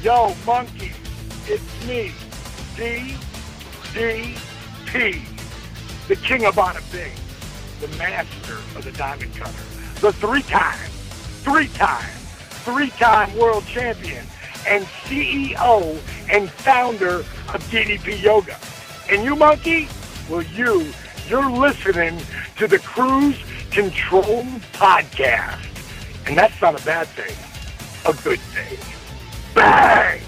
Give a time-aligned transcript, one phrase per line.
[0.00, 0.92] Yo, monkey,
[1.48, 2.12] it's me,
[2.76, 3.96] DDP,
[6.06, 6.80] the king of Bada
[7.80, 9.64] the master of the diamond cutter,
[10.00, 10.78] the three-time,
[11.42, 12.10] three-time,
[12.64, 14.24] three-time world champion,
[14.68, 15.98] and CEO
[16.30, 18.56] and founder of DDP Yoga.
[19.10, 19.88] And you, monkey?
[20.30, 20.92] Well, you,
[21.28, 22.20] you're listening
[22.58, 23.38] to the Cruise
[23.72, 24.44] Control
[24.74, 25.58] Podcast.
[26.28, 27.34] And that's not a bad thing,
[28.06, 28.97] a good thing.
[29.58, 30.20] Bang!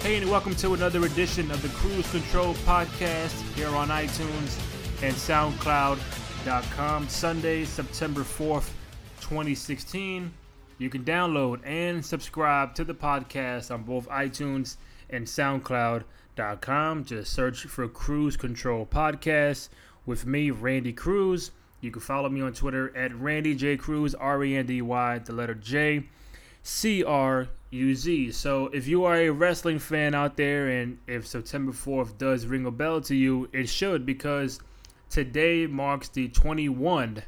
[0.00, 4.60] Hey, and welcome to another edition of the Cruise Control Podcast here on iTunes
[5.04, 7.08] and SoundCloud.com.
[7.08, 8.70] Sunday, September 4th,
[9.20, 10.32] 2016.
[10.78, 14.78] You can download and subscribe to the podcast on both iTunes
[15.10, 17.04] and SoundCloud.com.
[17.04, 19.68] Just search for Cruise Control Podcast
[20.06, 21.52] with me, Randy Cruz.
[21.86, 25.18] You can follow me on Twitter at Randy J Cruz, R E N D Y,
[25.20, 26.02] the letter J,
[26.64, 28.32] C R U Z.
[28.32, 32.66] So if you are a wrestling fan out there and if September 4th does ring
[32.66, 34.58] a bell to you, it should because
[35.10, 37.22] today marks the 21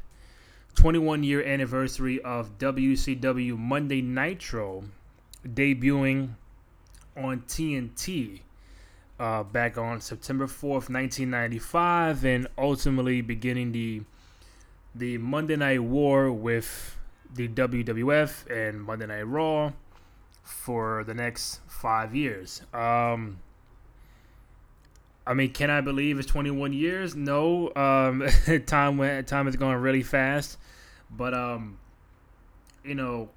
[0.75, 4.83] 21 year anniversary of WCW Monday Nitro
[5.47, 6.31] debuting
[7.15, 8.41] on TNT
[9.19, 14.01] uh, back on September 4th, 1995, and ultimately beginning the
[14.95, 16.97] the Monday Night War with
[17.33, 19.71] the WWF and Monday Night Raw
[20.43, 22.61] for the next five years.
[22.73, 23.39] Um,
[25.27, 27.15] I mean, can I believe it's 21 years?
[27.15, 27.71] No.
[27.75, 28.27] Um,
[28.65, 30.57] time went, time is going really fast,
[31.11, 31.77] but um,
[32.83, 33.29] you know,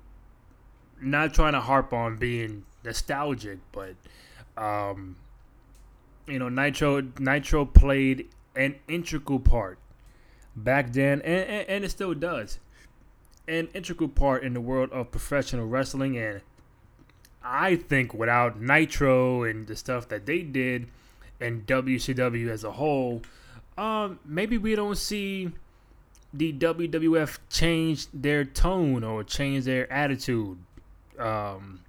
[1.00, 3.94] not trying to harp on being nostalgic, but
[4.56, 5.16] um,
[6.26, 9.78] you know, Nitro Nitro played an integral part
[10.56, 12.58] back then, and, and, and it still does,
[13.48, 16.16] an integral part in the world of professional wrestling.
[16.16, 16.40] And
[17.42, 20.88] I think without Nitro and the stuff that they did,
[21.40, 23.22] and WCW as a whole,
[23.76, 25.50] um, maybe we don't see
[26.32, 30.58] the WWF change their tone or change their attitude.
[31.18, 31.80] Um,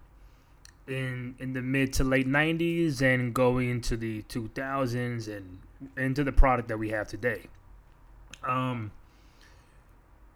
[0.88, 5.60] in in the mid to late 90s and going into the 2000s and
[5.98, 7.44] into the product that we have today.
[8.44, 8.92] Um,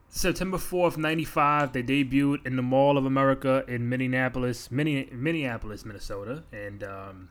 [0.09, 6.44] September 4th, 95, they debuted in the Mall of America in Minneapolis, Minneapolis, Minnesota.
[6.51, 7.29] And um,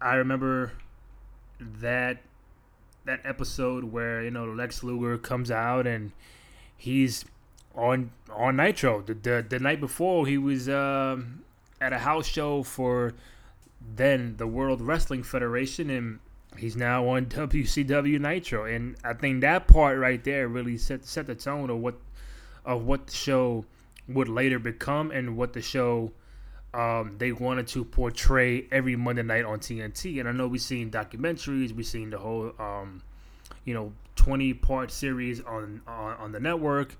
[0.00, 0.72] I remember
[1.58, 2.22] that
[3.04, 6.12] that episode where, you know, Lex Luger comes out and
[6.76, 7.24] he's
[7.74, 9.02] on on Nitro.
[9.02, 11.44] The the, the night before he was um,
[11.80, 13.14] at a house show for
[13.94, 16.18] then the World Wrestling Federation, and
[16.56, 18.64] he's now on WCW Nitro.
[18.64, 21.96] And I think that part right there really set set the tone of what
[22.64, 23.64] of what the show
[24.08, 26.12] would later become and what the show
[26.74, 30.20] um, they wanted to portray every Monday night on TNT.
[30.20, 33.02] And I know we've seen documentaries, we've seen the whole um,
[33.64, 36.96] you know 20 part series on, on on the network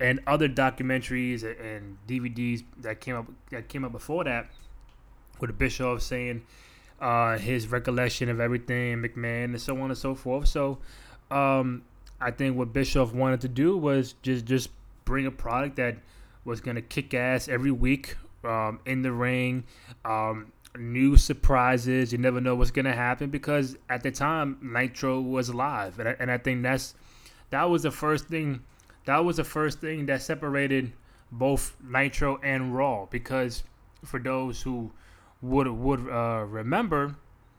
[0.00, 4.50] and other documentaries and DVDs that came up that came up before that,
[5.40, 6.44] with Bischoff saying
[7.00, 10.48] uh, his recollection of everything, McMahon, and so on and so forth.
[10.48, 10.78] So,
[11.30, 11.82] um,
[12.20, 14.70] I think what Bischoff wanted to do was just just
[15.04, 15.98] bring a product that
[16.44, 19.64] was gonna kick ass every week um, in the ring.
[20.04, 22.12] Um, new surprises.
[22.12, 26.16] You never know what's gonna happen because at the time Nitro was live, and I,
[26.18, 26.94] and I think that's
[27.50, 28.62] that was the first thing
[29.04, 30.92] that was the first thing that separated
[31.30, 33.62] both Nitro and Raw because
[34.04, 34.90] for those who
[35.42, 37.16] would would uh, remember,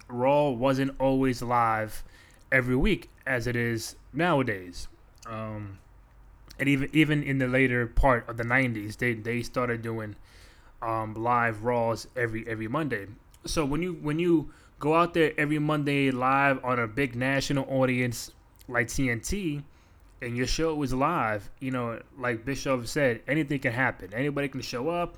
[0.08, 2.04] Raw wasn't always live
[2.52, 4.88] every week as it is nowadays.
[5.26, 5.80] Um,
[6.60, 10.16] and even even in the later part of the '90s, they they started doing
[10.82, 13.08] um, live Raws every every Monday.
[13.46, 17.66] So when you when you go out there every Monday live on a big national
[17.70, 18.32] audience
[18.68, 19.64] like TNT,
[20.22, 24.14] and your show is live, you know, like Bischoff said, anything can happen.
[24.14, 25.18] Anybody can show up.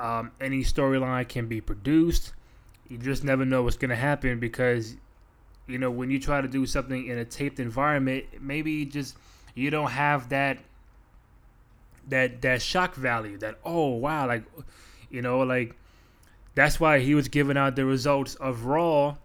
[0.00, 2.32] Um, any storyline can be produced.
[2.88, 4.96] You just never know what's going to happen because,
[5.66, 9.16] you know, when you try to do something in a taped environment, maybe just
[9.54, 10.58] you don't have that
[12.08, 13.36] that that shock value.
[13.36, 14.44] That oh wow, like
[15.10, 15.76] you know, like
[16.54, 19.16] that's why he was giving out the results of Raw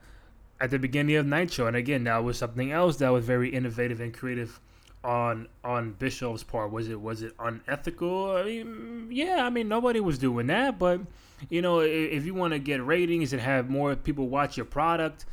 [0.59, 1.67] at the beginning of Nitro.
[1.67, 4.59] And again, that was something else that was very innovative and creative
[5.05, 6.71] on on Bischoff's part?
[6.71, 8.31] Was it was it unethical?
[8.31, 11.01] I mean, yeah, I mean nobody was doing that, but
[11.49, 14.65] you know, if, if you want to get ratings and have more people watch your
[14.65, 15.25] product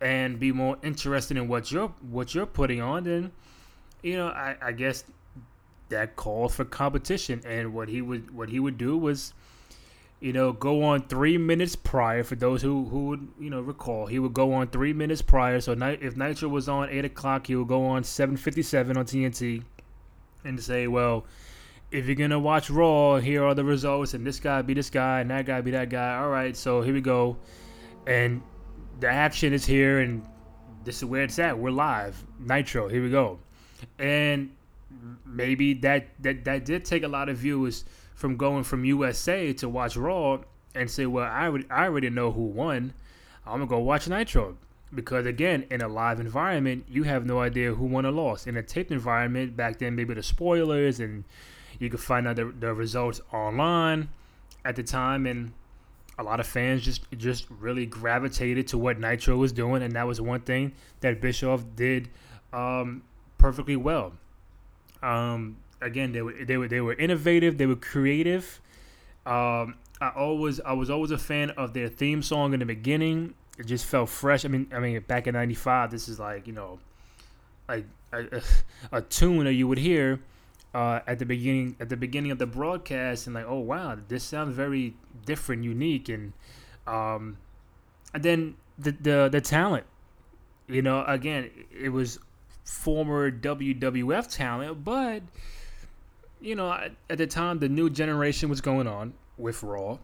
[0.00, 3.32] and be more interested in what you're what you're putting on, then
[4.02, 5.04] you know, I, I guess
[5.88, 7.40] that called for competition.
[7.46, 9.32] And what he would what he would do was,
[10.22, 12.22] you know, go on three minutes prior.
[12.22, 15.60] For those who who would you know recall, he would go on three minutes prior.
[15.60, 19.04] So if Nitro was on eight o'clock, he would go on seven fifty seven on
[19.04, 19.64] TNT,
[20.44, 21.26] and say, well.
[21.90, 25.20] If you're gonna watch Raw, here are the results, and this guy be this guy,
[25.20, 26.16] and that guy be that guy.
[26.16, 27.36] All right, so here we go,
[28.06, 28.40] and
[28.98, 30.26] the action is here, and
[30.84, 31.58] this is where it's at.
[31.58, 32.88] We're live, Nitro.
[32.88, 33.40] Here we go,
[33.98, 34.52] and
[35.26, 37.84] maybe that that that did take a lot of viewers
[38.22, 40.38] from going from USA to watch Raw
[40.76, 42.94] and say, well, I I already know who won.
[43.44, 44.56] I'm gonna go watch Nitro
[44.94, 48.46] because again, in a live environment, you have no idea who won or lost.
[48.46, 51.24] In a taped environment, back then maybe the spoilers and
[51.80, 54.08] you could find out the, the results online
[54.64, 55.52] at the time and
[56.16, 60.06] a lot of fans just just really gravitated to what Nitro was doing, and that
[60.06, 62.08] was one thing that Bischoff did
[62.52, 63.02] um,
[63.36, 64.12] perfectly well.
[65.02, 68.60] Um, again, they were they were they were innovative, they were creative.
[69.26, 73.34] Um, I always I was always a fan of their theme song in the beginning.
[73.58, 74.44] It just felt fresh.
[74.44, 76.78] I mean, I mean, back in '95, this is like you know,
[77.68, 78.42] like a, a,
[78.92, 80.20] a tune that you would hear
[80.74, 84.24] uh, at the beginning at the beginning of the broadcast and like oh wow this
[84.24, 84.94] sounds very
[85.26, 86.32] different unique and
[86.86, 87.36] um,
[88.14, 89.84] and then the, the the talent
[90.68, 92.18] you know again it was
[92.64, 95.22] former WWF talent but
[96.42, 96.70] you know
[97.08, 99.98] at the time the new generation was going on with Raw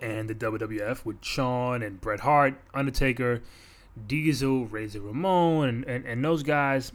[0.00, 3.42] and the WWF with Shawn and Bret Hart Undertaker
[4.06, 6.92] Diesel Razor Ramon and, and, and those guys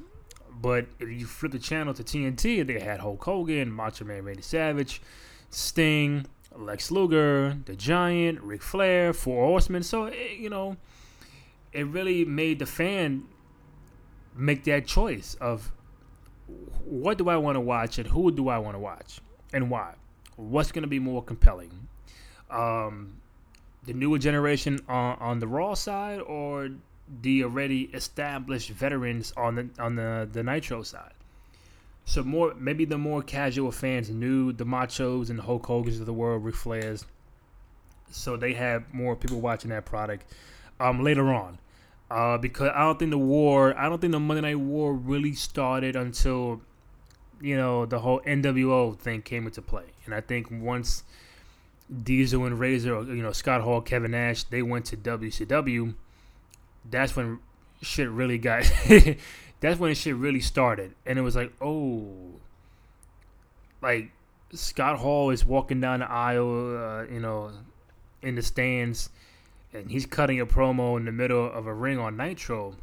[0.61, 4.41] but if you flip the channel to TNT, they had Hulk Hogan, Macho Man Randy
[4.41, 5.01] Savage,
[5.49, 6.25] Sting,
[6.55, 9.83] Lex Luger, The Giant, Ric Flair, Four Horsemen.
[9.83, 10.75] So, it, eh, you know,
[11.71, 13.23] it really made the fan
[14.35, 15.71] make that choice of
[16.85, 19.19] what do I want to watch and who do I want to watch
[19.53, 19.95] and why.
[20.35, 21.87] What's going to be more compelling?
[22.49, 23.17] Um,
[23.85, 26.69] the newer generation on, on the Raw side or
[27.21, 31.13] the already established veterans on the on the, the Nitro side.
[32.05, 36.05] So more maybe the more casual fans knew the Machos and the Hulk Hogan's of
[36.05, 37.05] the world, Ric Flairs.
[38.11, 40.25] So they had more people watching that product
[40.79, 41.59] um, later on.
[42.09, 45.33] Uh, because I don't think the war, I don't think the Monday Night War really
[45.33, 46.61] started until,
[47.39, 49.85] you know, the whole NWO thing came into play.
[50.05, 51.03] And I think once
[52.03, 55.93] Diesel and Razor, you know, Scott Hall, Kevin Nash, they went to WCW
[56.89, 57.39] that's when
[57.81, 58.63] shit really got
[59.59, 62.07] that's when shit really started and it was like oh
[63.81, 64.11] like
[64.51, 67.51] scott hall is walking down the aisle uh, you know
[68.21, 69.09] in the stands
[69.73, 72.75] and he's cutting a promo in the middle of a ring on nitro.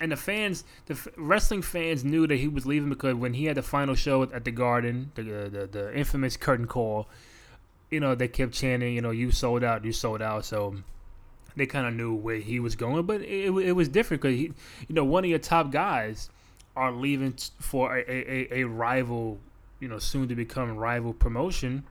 [0.00, 3.46] And the fans the f- wrestling fans knew that he was leaving because when he
[3.46, 7.08] had the final show at the garden the, the, the infamous curtain call
[7.90, 10.44] you know they kept chanting you know you sold out you sold out.
[10.44, 10.76] So
[11.58, 14.54] they kind of knew where he was going, but it, it was different because you
[14.88, 16.30] know, one of your top guys
[16.76, 19.38] are leaving for a, a, a rival,
[19.80, 21.84] you know, soon to become rival promotion,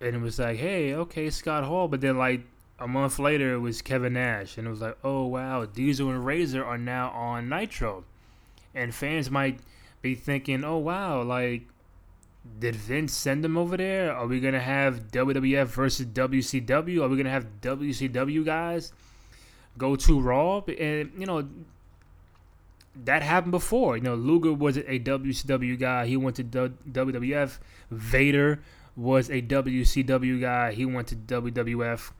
[0.00, 2.42] and it was like, hey, okay, Scott Hall, but then like
[2.80, 6.24] a month later, it was Kevin Nash, and it was like, oh wow, Diesel and
[6.24, 8.04] Razor are now on Nitro,
[8.74, 9.60] and fans might
[10.02, 11.66] be thinking, oh wow, like
[12.58, 14.14] did Vince send them over there?
[14.14, 17.02] Are we gonna have WWF versus WCW?
[17.02, 18.92] Are we gonna have WCW guys
[19.76, 20.62] go to Raw?
[20.66, 21.48] And you know
[23.04, 23.96] that happened before.
[23.96, 26.06] You know Luger was a WCW guy.
[26.06, 27.58] He went to WWF.
[27.90, 28.62] Vader
[28.96, 30.72] was a WCW guy.
[30.72, 32.12] He went to WWF.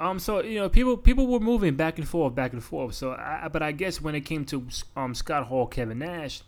[0.00, 2.94] Um, so you know, people people were moving back and forth, back and forth.
[2.94, 6.42] So, I, but I guess when it came to um Scott Hall, Kevin Nash,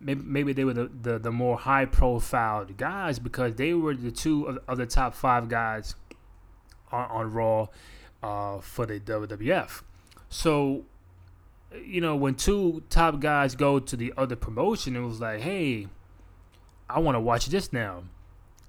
[0.00, 4.10] maybe, maybe they were the, the, the more high profile guys because they were the
[4.10, 5.94] two of, of the top five guys
[6.92, 7.68] on, on Raw
[8.22, 9.82] uh, for the WWF.
[10.28, 10.84] So,
[11.84, 15.88] you know, when two top guys go to the other promotion, it was like, hey,
[16.88, 18.04] I want to watch this now.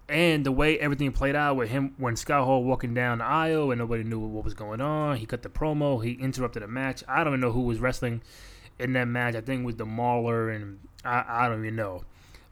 [0.09, 3.71] And the way everything played out with him when Scott Hall walking down the aisle
[3.71, 7.03] and nobody knew what was going on, he cut the promo, he interrupted a match.
[7.09, 8.21] I don't even know who was wrestling
[8.79, 9.35] in that match.
[9.35, 12.03] I think it was the Mauler and I, I don't even know.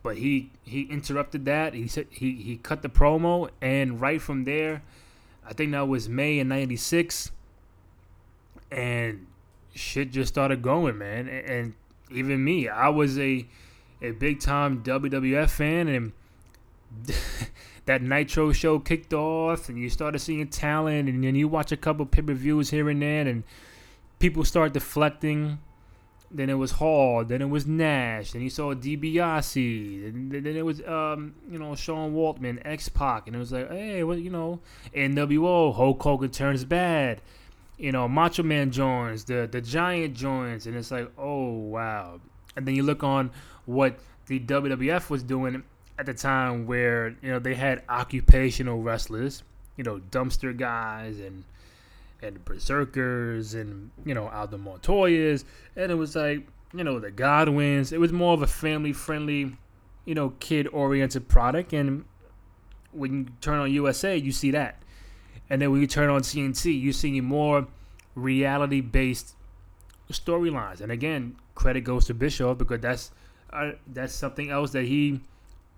[0.03, 1.73] But he he interrupted that.
[1.73, 4.83] He said he he cut the promo and right from there,
[5.47, 7.31] I think that was May in '96,
[8.71, 9.27] and
[9.73, 11.27] shit just started going, man.
[11.27, 11.73] And, and
[12.11, 13.47] even me, I was a
[14.01, 16.13] a big time WWF fan, and
[17.85, 21.77] that Nitro show kicked off, and you started seeing talent, and then you watch a
[21.77, 23.43] couple pay per views here and there, and
[24.19, 25.59] people start deflecting.
[26.31, 30.65] Then it was Hall, then it was Nash, then you saw DiBiase, and then it
[30.65, 34.31] was um, you know Sean Waltman, X Pac, and it was like, hey, what you
[34.31, 34.59] know,
[34.93, 37.21] NWO, Hulk Hogan turns bad,
[37.77, 42.19] you know, Macho Man joins, the the Giant joins, and it's like, oh wow,
[42.57, 43.31] and then you look on
[43.65, 45.63] what the WWF was doing
[45.97, 49.43] at the time, where you know they had occupational wrestlers,
[49.77, 51.43] you know, dumpster guys and
[52.21, 57.91] and Berzerkers and you know Aldo Montoya's, and it was like you know the Godwins.
[57.91, 59.55] It was more of a family friendly,
[60.05, 61.73] you know, kid oriented product.
[61.73, 62.05] And
[62.91, 64.81] when you turn on USA, you see that,
[65.49, 67.67] and then when you turn on TNT, you see more
[68.15, 69.35] reality based
[70.11, 70.81] storylines.
[70.81, 73.11] And again, credit goes to Bischoff because that's
[73.51, 75.21] uh, that's something else that he,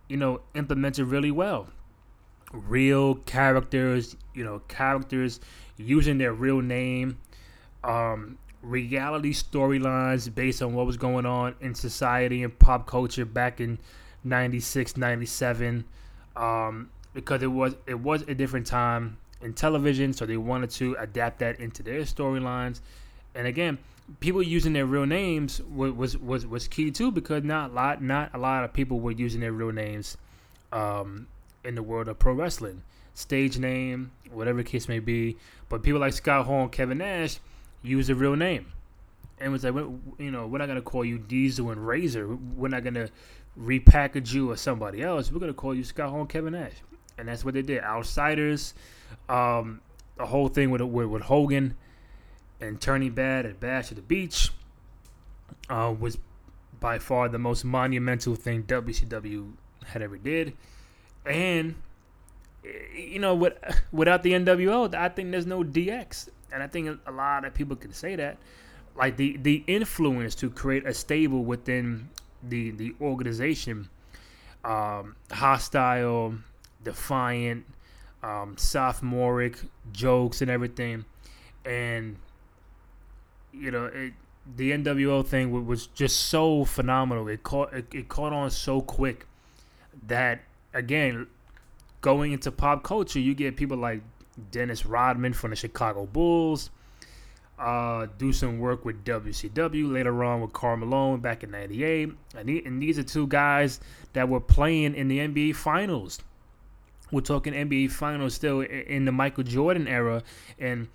[0.10, 1.68] you know, implemented really well.
[2.52, 5.40] Real characters, you know, characters
[5.78, 7.18] using their real name,
[7.84, 13.62] um, reality storylines based on what was going on in society and pop culture back
[13.62, 13.78] in
[14.24, 15.86] 96 97
[16.36, 20.96] um, because it was it was a different time in television so they wanted to
[21.00, 22.82] adapt that into their storylines
[23.38, 23.78] and again
[24.20, 28.02] people using their real names was, was was was key too because not a lot
[28.02, 30.18] not a lot of people were using their real names
[30.72, 31.28] um,
[31.64, 32.84] in the world of pro wrestling
[33.18, 35.38] stage name, whatever case may be.
[35.70, 37.40] But people like Scott Hall and Kevin Nash
[37.82, 38.68] use a real name.
[39.40, 42.28] And was like, you know, we're not gonna call you Diesel and Razor.
[42.56, 43.10] We're not gonna
[43.60, 45.32] repackage you or somebody else.
[45.32, 46.74] We're gonna call you Scott Hall and Kevin Nash,
[47.18, 47.84] and that's what they did.
[47.84, 48.76] Outsiders,
[49.30, 49.82] um,
[50.18, 51.76] the whole thing with, with with Hogan
[52.60, 54.52] and turning bad at Bash at the Beach
[55.70, 56.18] uh, was
[56.80, 59.54] by far the most monumental thing WCW
[59.86, 60.54] had ever did,
[61.26, 61.76] and
[62.96, 63.54] you know, with,
[63.92, 67.76] without the NWO, I think there's no DX, and I think a lot of people
[67.76, 68.38] can say that.
[68.96, 72.10] Like the the influence to create a stable within
[72.42, 73.90] the the organization,
[74.66, 76.34] um, hostile,
[76.84, 77.66] defiant,
[78.24, 79.60] um, sophomoric
[79.92, 81.06] jokes and everything,
[81.64, 82.18] and
[83.60, 84.14] you know it,
[84.56, 87.28] the NWO thing was just so phenomenal.
[87.28, 89.26] It caught it, it caught on so quick
[90.08, 90.42] that
[90.74, 91.28] again
[92.02, 94.02] going into pop culture, you get people like
[94.52, 96.70] Dennis Rodman from the Chicago Bulls.
[97.60, 102.50] Uh, do some work with WCW later on with Karl Malone back in '98, and,
[102.50, 103.80] and these are two guys
[104.14, 106.20] that were playing in the NBA Finals.
[107.12, 110.22] We're talking NBA Finals still in the Michael Jordan era,
[110.60, 110.88] and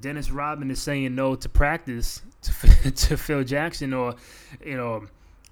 [0.00, 4.14] Dennis Rodman is saying no to practice to, to Phil Jackson, or
[4.64, 5.06] you know,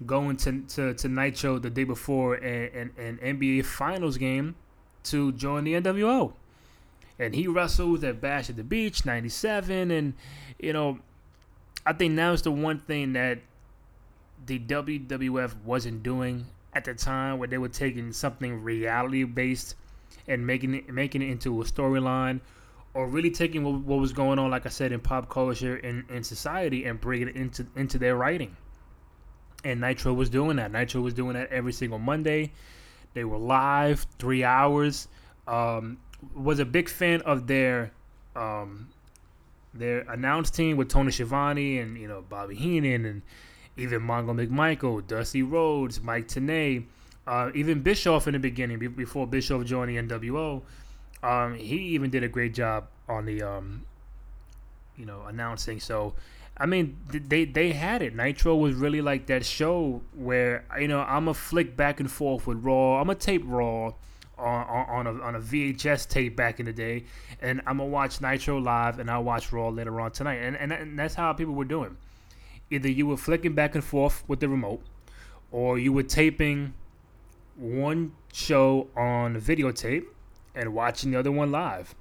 [0.05, 4.55] going to, to, to Nitro the day before an, an, an NBA Finals game
[5.03, 6.33] to join the NWO.
[7.17, 9.91] And he wrestled at Bash at the Beach 97.
[9.91, 10.13] And,
[10.57, 10.99] you know,
[11.85, 13.39] I think now is the one thing that
[14.45, 19.75] the WWF wasn't doing at the time where they were taking something reality based
[20.27, 22.39] and making it making it into a storyline
[22.99, 26.03] or really taking what, what, was going on like I said in pop culture and
[26.09, 28.57] in society and bringing it into into their writing.
[29.63, 30.71] And Nitro was doing that.
[30.71, 32.51] Nitro was doing that every single Monday.
[33.13, 35.07] They were live, three hours.
[35.47, 35.97] Um,
[36.35, 37.91] was a big fan of their
[38.35, 38.89] um,
[39.73, 43.21] their announced team with Tony Schiavone and you know Bobby Heenan and
[43.77, 46.83] even Mongo McMichael, Dusty Rhodes, Mike Tenay,
[47.25, 50.63] uh, even Bischoff in the beginning before Bischoff joined the NWO.
[51.21, 53.85] Um, he even did a great job on the um,
[54.95, 55.79] you know announcing.
[55.79, 56.15] So
[56.57, 58.15] I mean, they they had it.
[58.15, 62.45] Nitro was really like that show where you know I'm a flick back and forth
[62.45, 62.99] with Raw.
[62.99, 63.93] I'm a tape Raw
[64.37, 67.05] on on a, on a VHS tape back in the day,
[67.41, 70.35] and I'm gonna watch Nitro live, and I'll watch Raw later on tonight.
[70.35, 71.95] And, and and that's how people were doing.
[72.69, 74.83] Either you were flicking back and forth with the remote,
[75.51, 76.73] or you were taping
[77.55, 80.05] one show on videotape
[80.55, 81.95] and watching the other one live.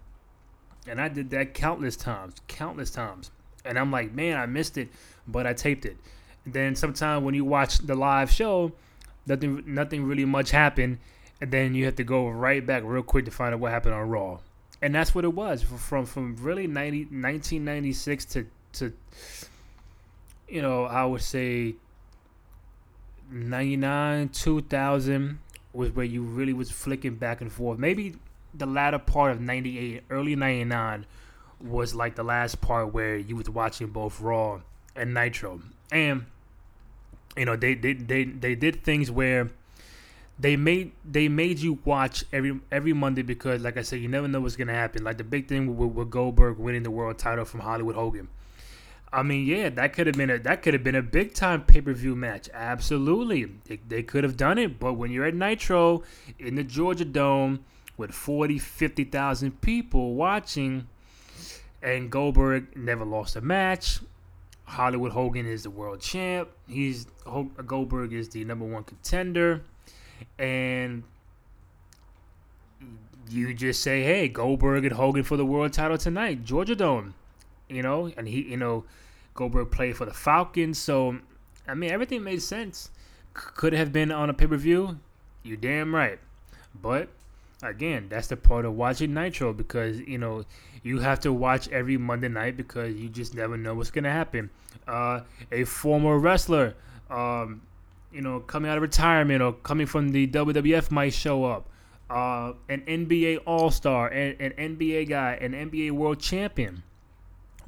[0.87, 3.31] And I did that countless times, countless times
[3.69, 4.89] and I'm like, man, I missed it,
[5.27, 5.97] but I taped it.
[6.45, 8.73] And then sometime when you watch the live show,
[9.27, 10.99] nothing nothing really much happened,
[11.41, 13.95] and then you have to go right back real quick to find out what happened
[13.95, 14.39] on Raw.
[14.81, 18.93] And that's what it was from from really 90, 1996 to to
[20.49, 21.75] you know I would say
[23.31, 25.39] 99 2000
[25.75, 27.79] was where you really was flicking back and forth.
[27.79, 28.15] Maybe
[28.55, 31.07] the latter part of 98, early 99
[31.61, 34.61] was like the last part where you was watching both Raw
[34.95, 36.27] and Nitro, and
[37.37, 39.51] you know they they they, they did things where
[40.39, 44.29] they made they made you watch every every Monday because, like I said, you never
[44.29, 45.05] know what's gonna happen.
[45.05, 48.29] Like the big thing with, with Goldberg winning the world title from Hollywood Hogan.
[49.13, 51.63] I mean, yeah, that could have been a that could have been a big time
[51.63, 52.49] pay per view match.
[52.53, 54.79] Absolutely, they, they could have done it.
[54.79, 56.03] But when you're at Nitro
[56.39, 57.65] in the Georgia Dome
[57.99, 60.87] with 40, 50,000 people watching,
[61.83, 63.99] and Goldberg never lost a match.
[64.65, 66.49] Hollywood Hogan is the world champ.
[66.67, 67.07] He's
[67.67, 69.63] Goldberg is the number one contender,
[70.39, 71.05] and
[73.31, 77.15] you just say, "Hey, Goldberg and Hogan for the world title tonight, Georgia Dome."
[77.69, 78.85] You know, and he, you know,
[79.35, 81.19] Goldberg played for the Falcons, so
[81.67, 82.91] I mean, everything made sense.
[83.35, 84.99] Could have been on a pay per view.
[85.43, 86.19] You damn right,
[86.75, 87.09] but
[87.63, 90.45] again, that's the part of watching Nitro because you know
[90.83, 94.51] you have to watch every Monday night because you just never know what's gonna happen.
[94.87, 95.21] Uh,
[95.53, 96.75] a former wrestler,
[97.11, 97.63] um,
[98.13, 101.69] you know, coming out of retirement or coming from the WWF might show up.
[102.09, 106.83] Uh, an NBA All Star, an, an NBA guy, an NBA World Champion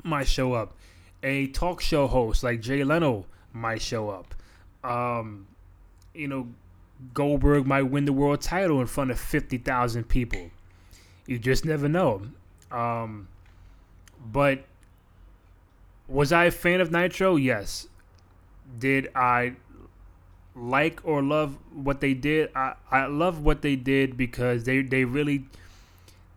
[0.03, 0.75] might show up.
[1.23, 4.35] A talk show host like Jay Leno might show up.
[4.83, 5.47] Um,
[6.15, 6.49] you know,
[7.15, 10.51] Goldberg might win the world title in front of 50,000 people.
[11.27, 12.23] You just never know.
[12.71, 13.29] Um,
[14.33, 14.65] but
[16.09, 17.37] was I a fan of Nitro?
[17.37, 17.87] Yes.
[18.79, 19.55] Did I
[20.55, 22.51] like or love what they did?
[22.55, 25.45] I, I love what they did because they, they really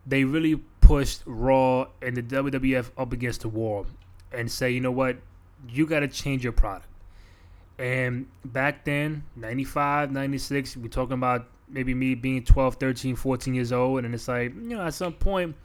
[0.05, 3.87] they really pushed Raw and the WWF up against the wall
[4.31, 5.17] and say, you know what,
[5.69, 6.87] you got to change your product.
[7.79, 13.71] And back then, 95, 96, we're talking about maybe me being 12, 13, 14 years
[13.71, 14.05] old.
[14.05, 15.55] And it's like, you know, at some point,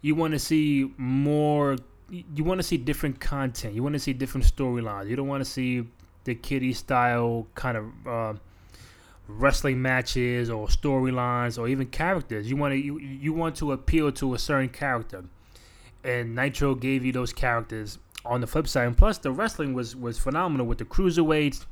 [0.00, 1.76] you want to see more,
[2.10, 3.74] you want to see different content.
[3.74, 5.08] You want to see different storylines.
[5.08, 5.86] You don't want to see
[6.24, 8.34] the kiddie style kind of uh,
[9.28, 12.48] wrestling matches or storylines or even characters.
[12.48, 15.24] You want to you, you want to appeal to a certain character.
[16.04, 18.86] And Nitro gave you those characters on the flip side.
[18.86, 21.64] And plus, the wrestling was was phenomenal with the cruiserweights.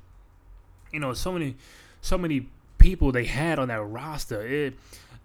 [0.92, 1.56] You know, so many
[2.00, 2.48] so many
[2.78, 4.46] people they had on that roster.
[4.46, 4.74] It,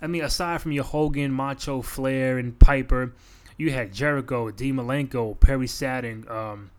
[0.02, 3.14] I mean, aside from your Hogan, Macho, Flair, and Piper,
[3.58, 6.72] you had Jericho, Dean Malenko, Perry Saturn, um,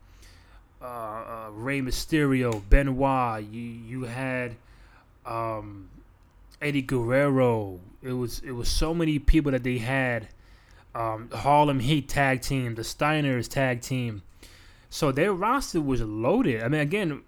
[0.81, 3.45] uh, uh, Rey Mysterio, Benoit.
[3.45, 4.57] You you had
[5.25, 5.89] um,
[6.61, 7.81] Eddie Guerrero.
[8.03, 10.29] It was it was so many people that they had.
[10.95, 14.23] Um, Harlem Heat tag team, the Steiners tag team.
[14.93, 16.63] So their roster was loaded.
[16.63, 17.23] I mean, again,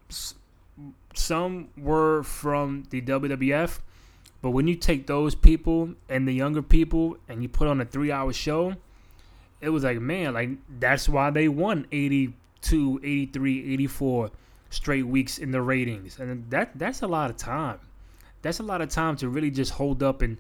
[1.15, 3.81] some were from the WWF,
[4.43, 7.87] but when you take those people and the younger people and you put on a
[7.87, 8.75] three hour show,
[9.63, 14.31] it was like, man, like that's why they won 82, 83, 84
[14.69, 16.19] straight weeks in the ratings.
[16.19, 17.81] And that that's a lot of time.
[18.43, 20.37] That's a lot of time to really just hold up and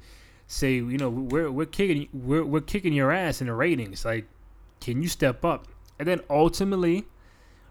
[0.47, 4.05] say, you know, we're we're kicking we're we're kicking your ass in the ratings.
[4.05, 4.27] Like,
[4.83, 5.69] can you step up?
[5.99, 7.07] And then ultimately,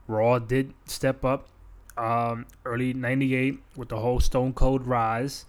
[0.07, 1.47] Raw did step up
[1.97, 5.45] um, early '98 with the whole Stone Cold rise.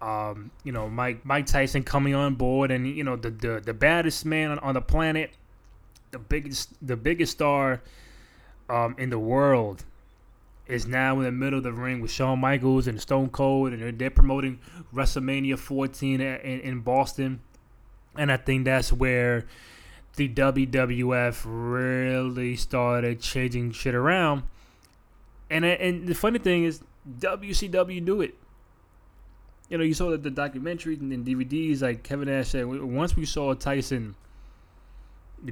[0.00, 3.74] Um, you know, Mike Mike Tyson coming on board, and you know the the, the
[3.74, 5.32] baddest man on, on the planet,
[6.10, 7.80] the biggest the biggest star
[8.68, 9.84] um, in the world
[10.68, 13.98] is now in the middle of the ring with Shawn Michaels and Stone Cold, and
[13.98, 14.60] they're, promoting
[14.94, 17.40] WrestleMania 14 in, in Boston,
[18.16, 19.46] and I think that's where
[20.18, 24.42] the WWF really started changing shit around.
[25.48, 26.82] And and the funny thing is,
[27.18, 28.34] WCW knew it.
[29.70, 31.80] You know, you saw the, the documentaries and then DVDs.
[31.80, 34.16] Like Kevin Nash said, once we saw Tyson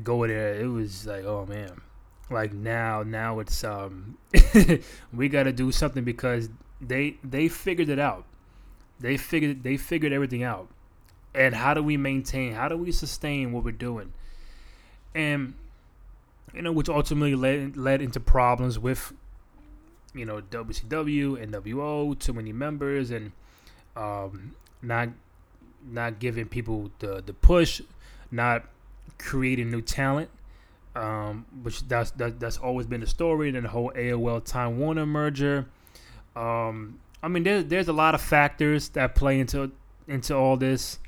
[0.02, 1.80] go there, it was like, oh man,
[2.28, 4.18] like now, now it's um,
[5.12, 6.50] we got to do something because
[6.80, 8.24] they they figured it out.
[8.98, 10.68] They figured they figured everything out.
[11.34, 12.54] And how do we maintain?
[12.54, 14.12] How do we sustain what we're doing?
[15.16, 15.54] And
[16.54, 19.12] you know, which ultimately led led into problems with
[20.14, 23.32] you know WCW and WO, too many members, and
[23.96, 25.08] um, not
[25.90, 27.80] not giving people the the push,
[28.30, 28.64] not
[29.18, 30.30] creating new talent.
[30.94, 33.48] Um, which that's that, that's always been the story.
[33.48, 35.66] And the whole AOL Time Warner merger.
[36.34, 39.72] Um, I mean, there's there's a lot of factors that play into
[40.06, 40.98] into all this.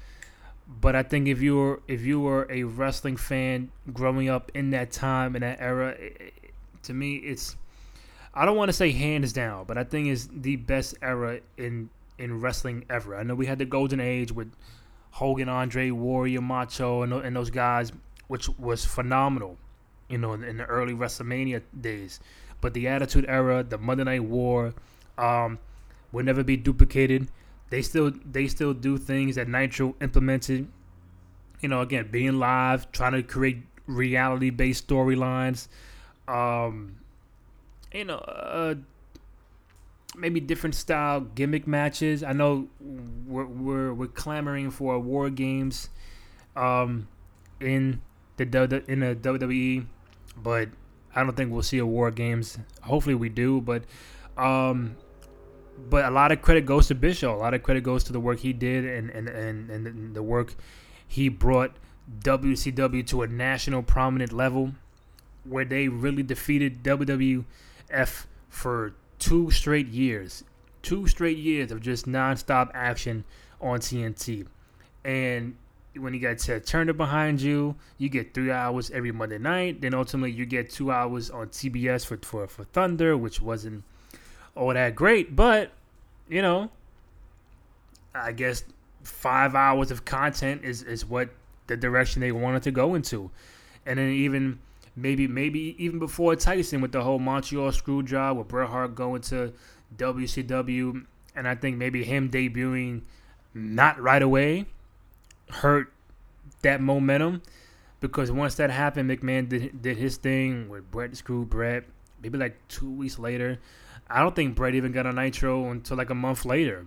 [0.69, 4.71] But I think if you were if you were a wrestling fan growing up in
[4.71, 6.35] that time in that era, it,
[6.83, 7.57] to me it's
[8.35, 11.89] I don't want to say hands down, but I think it's the best era in
[12.19, 13.17] in wrestling ever.
[13.17, 14.53] I know we had the golden age with
[15.13, 17.93] Hogan, Andre, Warrior, Macho, and, and those guys,
[18.27, 19.57] which was phenomenal,
[20.09, 22.21] you know, in, in the early WrestleMania days.
[22.61, 24.75] But the Attitude Era, the Monday Night War,
[25.17, 25.59] um,
[26.13, 27.29] will never be duplicated.
[27.71, 30.69] They still they still do things that Nitro implemented.
[31.61, 35.69] You know, again, being live, trying to create reality based storylines.
[36.29, 36.97] um,
[37.93, 38.75] you know, uh,
[40.17, 42.23] maybe different style gimmick matches.
[42.23, 45.89] I know we're we're, we're clamoring for war games,
[46.57, 47.09] um,
[47.61, 48.01] in
[48.37, 49.87] the in the WWE,
[50.37, 50.69] but
[51.15, 52.59] I don't think we'll see a war games.
[52.83, 53.85] Hopefully we do, but
[54.37, 54.97] um,
[55.89, 57.37] but a lot of credit goes to Bischoff.
[57.37, 60.23] A lot of credit goes to the work he did and and and, and the
[60.23, 60.55] work
[61.07, 61.73] he brought
[62.23, 64.73] WCW to a national prominent level
[65.45, 70.45] where they really defeated WWF for two straight years.
[70.83, 73.25] Two straight years of just nonstop action
[73.61, 74.47] on TNT.
[75.05, 75.57] And
[75.97, 79.81] when you got Ted Turner behind you, you get three hours every Monday night.
[79.81, 83.85] Then ultimately you get two hours on TBS for, for, for Thunder, which wasn't
[84.59, 85.35] all that great.
[85.35, 85.71] But,
[86.29, 86.71] you know,
[88.15, 88.65] I guess
[89.03, 91.31] five hours of content is, is what
[91.69, 93.31] the direction they wanted to go into.
[93.87, 94.59] And then even
[94.97, 99.23] maybe maybe even before Tyson with the whole Montreal screw job with Bret Hart going
[99.23, 99.53] to
[99.97, 103.03] WCW, and I think maybe him debuting
[103.55, 104.67] not right away
[105.51, 105.93] hurt
[106.63, 107.43] that momentum
[108.01, 111.85] because once that happened, McMahon did, did his thing with Bret Screw Bret.
[112.23, 113.59] Maybe like two weeks later,
[114.11, 116.87] I don't think Bret even got a Nitro until like a month later.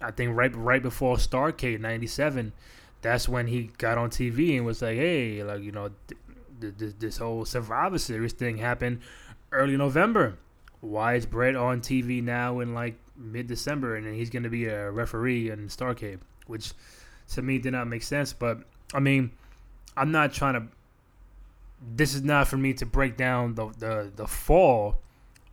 [0.00, 2.52] I think right right before Starcade '97,
[3.02, 5.90] that's when he got on TV and was like, "Hey, like you know,
[6.58, 9.00] this, this whole Survivor Series thing happened
[9.52, 10.38] early November.
[10.80, 14.66] Why is Bret on TV now in like mid December and he's going to be
[14.66, 16.20] a referee in Starcade?
[16.46, 16.72] Which
[17.32, 18.32] to me did not make sense.
[18.32, 18.58] But
[18.92, 19.32] I mean,
[19.96, 20.66] I'm not trying to.
[21.94, 24.96] This is not for me to break down the the, the fall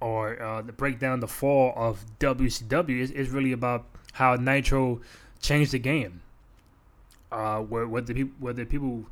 [0.04, 3.00] or uh, the breakdown, the fall of WCW.
[3.00, 5.00] is, it's really about how Nitro
[5.42, 6.22] changed the game.
[7.32, 9.06] Uh, whether people whether people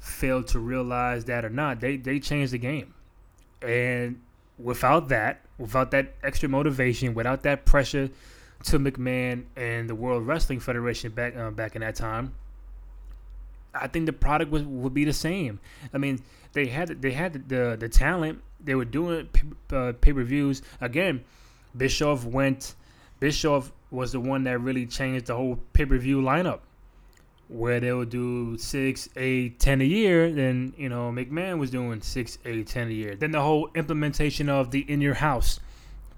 [0.00, 2.94] failed to realize that or not, they they changed the game.
[3.60, 4.20] And
[4.58, 8.08] without that, without that extra motivation, without that pressure
[8.64, 12.34] to McMahon and the World Wrestling Federation back uh, back in that time,
[13.74, 15.60] I think the product was, would be the same.
[15.92, 16.20] I mean,
[16.54, 18.42] they had they had the the talent.
[18.64, 19.28] They were doing
[19.72, 21.24] uh, pay per views again.
[21.76, 22.74] Bischoff went.
[23.20, 26.60] Bischoff was the one that really changed the whole pay per view lineup
[27.50, 32.00] where they would do six, eight, ten a year, then you know McMahon was doing
[32.00, 33.16] six, eight, ten a year.
[33.16, 35.58] Then the whole implementation of the in your house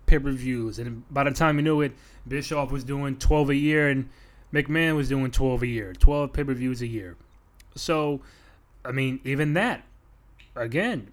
[0.04, 1.92] pay per views, and by the time you knew it,
[2.28, 4.10] Bischoff was doing twelve a year, and
[4.52, 7.16] McMahon was doing twelve a year, twelve pay per views a year.
[7.74, 8.20] So,
[8.84, 9.84] I mean, even that,
[10.54, 11.10] again,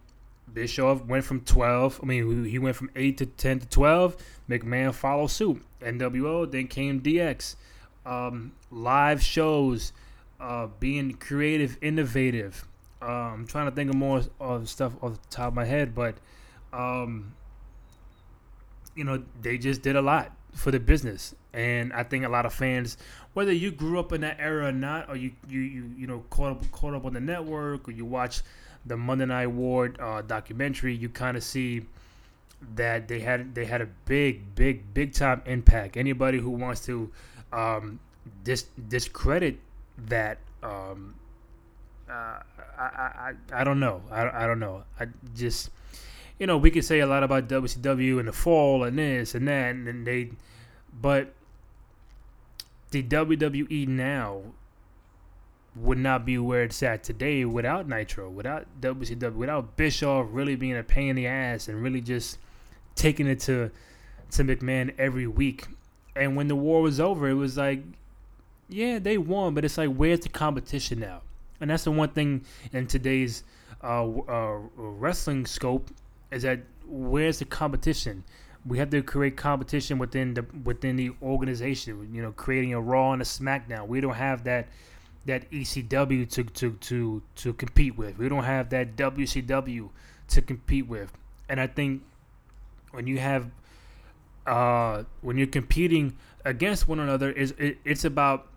[0.53, 1.99] Bischoff went from twelve.
[2.01, 4.17] I mean, he went from eight to ten to twelve.
[4.49, 5.63] McMahon followed suit.
[5.81, 7.55] NWO, then came DX.
[8.05, 9.93] Um, live shows
[10.39, 12.65] uh, being creative, innovative.
[13.01, 15.95] Uh, I'm trying to think of more of stuff off the top of my head,
[15.95, 16.15] but
[16.73, 17.33] um,
[18.95, 22.45] you know they just did a lot for the business, and I think a lot
[22.45, 22.97] of fans,
[23.33, 26.23] whether you grew up in that era or not, or you you you, you know
[26.29, 28.41] caught up caught up on the network, or you watch
[28.85, 31.85] the Monday Night War uh, documentary, you kind of see
[32.75, 35.97] that they had they had a big big big time impact.
[35.97, 37.11] Anybody who wants to
[37.51, 37.99] um,
[38.43, 39.59] dis- discredit
[40.07, 41.15] that um,
[42.09, 42.39] uh,
[42.77, 45.69] I, I I don't know I, I don't know I just
[46.37, 49.47] you know we could say a lot about WCW in the fall and this and
[49.47, 50.31] that and they
[51.01, 51.33] but
[52.91, 54.41] the WWE now
[55.81, 60.77] would not be where it's at today without Nitro, without WCW, without Bischoff really being
[60.77, 62.37] a pain in the ass and really just
[62.95, 63.71] taking it to
[64.31, 65.67] to McMahon every week.
[66.15, 67.81] And when the war was over, it was like
[68.69, 71.21] yeah, they won, but it's like, where's the competition now?
[71.59, 73.43] And that's the one thing in today's
[73.83, 75.89] uh, uh, wrestling scope
[76.31, 78.23] is that where's the competition?
[78.65, 82.09] We have to create competition within the within the organization.
[82.13, 83.87] You know, creating a Raw and a SmackDown.
[83.87, 84.67] We don't have that
[85.29, 88.17] that ECW to to to to compete with.
[88.17, 89.89] We don't have that WCW
[90.29, 91.11] to compete with.
[91.47, 92.01] And I think
[92.91, 93.51] when you have
[94.47, 98.47] uh, when you're competing against one another, is it, it's about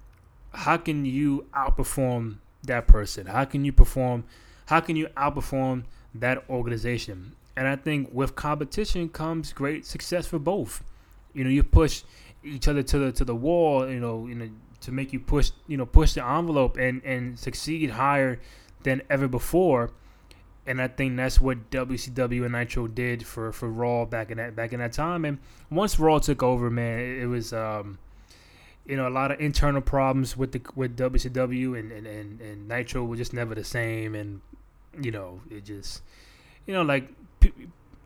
[0.55, 3.27] how can you outperform that person?
[3.27, 4.25] How can you perform?
[4.67, 7.37] How can you outperform that organization?
[7.55, 10.83] And I think with competition comes great success for both.
[11.35, 12.03] You know, you push
[12.43, 13.87] each other to the to the wall.
[13.87, 14.49] You know, you know
[14.83, 15.51] to make you push.
[15.67, 18.39] You know, push the envelope and and succeed higher
[18.83, 19.91] than ever before.
[20.65, 24.55] And I think that's what WCW and Nitro did for, for Raw back in that
[24.55, 25.25] back in that time.
[25.25, 25.39] And
[25.71, 27.99] once Raw took over, man, it, was um,
[28.87, 32.69] you know, a lot of internal problems with the with WCW and, and, and, and
[32.69, 34.41] Nitro was just never the same, and
[35.01, 36.03] you know, it just
[36.67, 37.09] you know, like
[37.41, 37.53] p-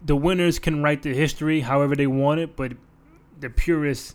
[0.05, 2.73] the winners can write the history however they want it, but
[3.39, 4.15] the purists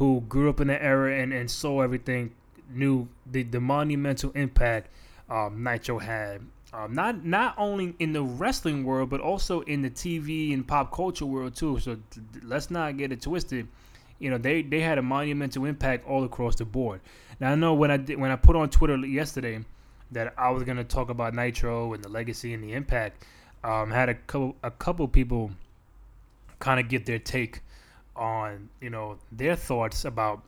[0.00, 2.32] who grew up in the era and, and saw everything
[2.72, 4.88] knew the, the monumental impact
[5.28, 6.40] um, Nitro had.
[6.72, 10.90] Um, not not only in the wrestling world, but also in the TV and pop
[10.90, 11.78] culture world too.
[11.80, 11.98] So
[12.42, 13.68] let's not get it twisted.
[14.18, 17.02] You know, they, they had a monumental impact all across the board.
[17.38, 19.62] Now I know when I did, when I put on Twitter yesterday
[20.12, 23.26] that I was gonna talk about Nitro and the legacy and the impact.
[23.62, 25.50] Um, had a couple a couple people
[26.58, 27.60] kind of get their take
[28.20, 30.44] on you know their thoughts about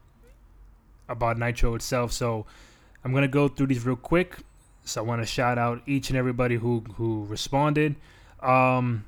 [1.09, 2.13] about Nitro itself.
[2.13, 2.47] So
[3.05, 4.37] I'm gonna go through these real quick.
[4.85, 7.97] So I want to shout out each and everybody who who responded.
[8.41, 9.05] Um,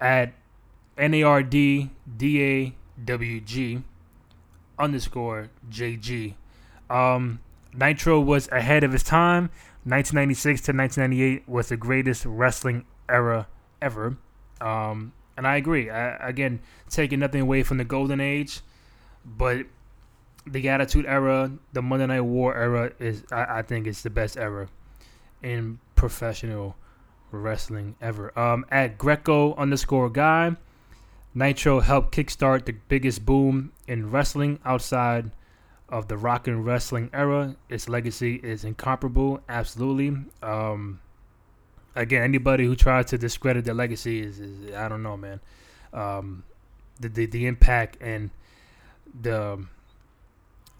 [0.00, 0.32] at
[0.96, 1.92] NARDDAWG
[4.78, 6.34] underscore JG.
[6.88, 7.40] Um,
[7.74, 9.50] Nitro was ahead of his time.
[9.84, 13.46] 1996 to 1998 was the greatest wrestling era
[13.80, 14.16] ever.
[14.60, 15.90] Um, and I agree.
[15.90, 18.60] I, again, taking nothing away from the golden age,
[19.24, 19.66] but
[20.46, 24.36] the Attitude Era, the Monday Night War era is, I, I think, it's the best
[24.36, 24.68] era
[25.42, 26.76] in professional
[27.30, 28.36] wrestling ever.
[28.38, 30.56] Um, at Greco underscore guy,
[31.34, 35.32] Nitro helped kickstart the biggest boom in wrestling outside
[35.88, 37.56] of the rock and wrestling era.
[37.68, 40.16] Its legacy is incomparable, absolutely.
[40.42, 41.00] Um,
[41.96, 45.40] again, anybody who tries to discredit their legacy is, is I don't know, man.
[45.92, 46.44] Um,
[47.00, 48.30] the, the the impact and
[49.20, 49.64] the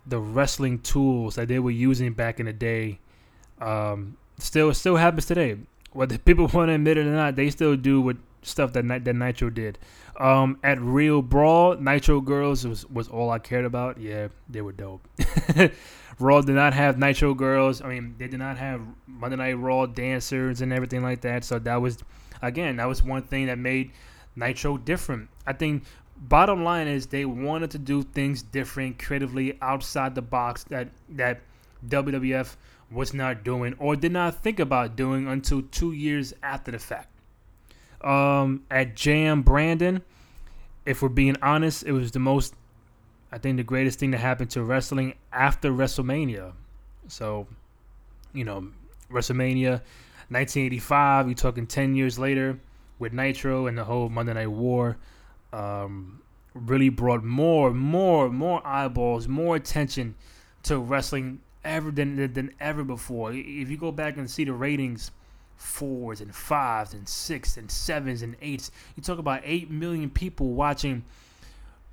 [0.07, 3.00] the wrestling tools that they were using back in the day
[3.61, 5.57] um, still still happens today.
[5.92, 9.14] Whether people want to admit it or not, they still do what stuff that that
[9.14, 9.79] Nitro did.
[10.18, 13.98] Um, at Real Brawl, Nitro Girls was, was all I cared about.
[14.00, 15.07] Yeah, they were dope.
[16.18, 17.83] Raw did not have Nitro Girls.
[17.83, 21.44] I mean, they did not have Monday Night Raw dancers and everything like that.
[21.44, 21.98] So that was,
[22.40, 23.92] again, that was one thing that made
[24.35, 25.29] Nitro different.
[25.46, 25.85] I think
[26.16, 31.40] bottom line is they wanted to do things different, creatively outside the box that that
[31.87, 32.57] WWF
[32.90, 37.09] was not doing or did not think about doing until two years after the fact.
[38.02, 40.02] Um, at Jam Brandon,
[40.85, 42.55] if we're being honest, it was the most,
[43.33, 46.53] I think, the greatest thing that happened to wrestling after WrestleMania.
[47.09, 47.47] So,
[48.33, 48.69] you know,
[49.11, 49.81] WrestleMania
[50.29, 52.59] 1985, you're talking 10 years later
[52.99, 54.97] with Nitro and the whole Monday Night War.
[55.53, 56.23] Um,
[56.55, 60.15] really brought more, more, more eyeballs, more attention
[60.65, 63.33] to wrestling ever than than ever before.
[63.33, 65.11] If you go back and see the ratings,
[65.57, 70.51] fours and fives and six and sevens and eights, you talk about eight million people
[70.51, 71.05] watching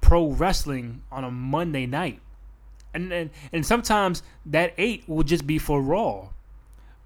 [0.03, 2.19] pro wrestling on a Monday night,
[2.93, 6.29] and and, and sometimes that eight will just be for Raw.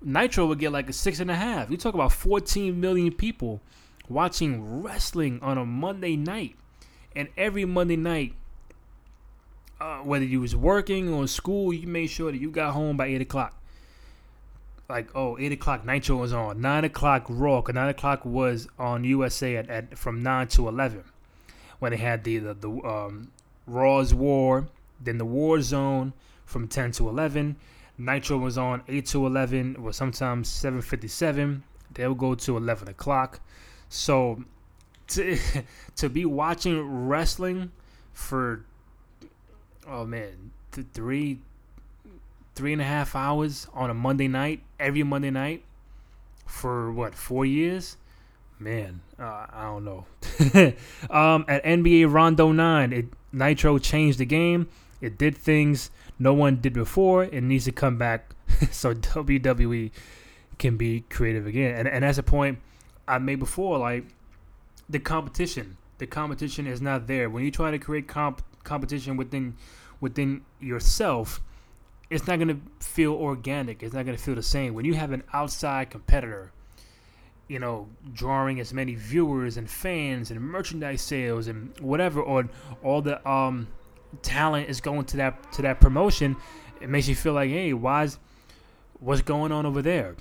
[0.01, 1.71] Nitro would get like a six and a half.
[1.71, 3.61] You talk about 14 million people
[4.09, 6.55] watching wrestling on a Monday night,
[7.15, 8.33] and every Monday night
[9.79, 13.07] uh, whether you was working or school, you made sure that you got home by
[13.07, 13.53] eight o'clock.
[14.89, 16.61] Like oh, eight o'clock Nitro was on.
[16.61, 17.61] Nine o'clock Raw.
[17.61, 21.03] Cause nine o'clock was on USA at, at from nine to eleven,
[21.79, 23.31] when they had the the, the um,
[23.65, 24.67] Raw's War,
[24.99, 26.13] then the War Zone
[26.45, 27.57] from ten to eleven.
[27.97, 31.63] Nitro was on eight to eleven, or sometimes seven fifty seven.
[31.93, 33.39] They'll go to eleven o'clock.
[33.89, 34.43] So
[35.09, 35.37] to
[35.95, 37.71] to be watching wrestling
[38.13, 38.65] for
[39.87, 41.39] oh man, th- three
[42.55, 45.63] three and a half hours on a Monday night, every Monday night
[46.45, 47.97] for what four years.
[48.59, 50.05] Man, uh, I don't know.
[51.09, 54.67] um, at NBA Rondo nine, it Nitro changed the game.
[54.99, 57.25] It did things no one did before.
[57.25, 58.31] It needs to come back
[58.71, 59.91] so WWE
[60.57, 61.75] can be creative again.
[61.75, 62.59] And and that's a point
[63.07, 63.77] I made before.
[63.77, 64.05] Like
[64.89, 67.29] the competition, the competition is not there.
[67.29, 69.55] When you try to create comp competition within
[70.01, 71.41] within yourself,
[72.09, 73.83] it's not gonna feel organic.
[73.83, 76.51] It's not gonna feel the same when you have an outside competitor.
[77.47, 82.49] You know, drawing as many viewers and fans and merchandise sales and whatever, or
[82.83, 83.67] all the um,
[84.21, 86.35] talent is going to that to that promotion.
[86.81, 88.19] It makes you feel like, hey, why's
[88.99, 90.15] what's going on over there?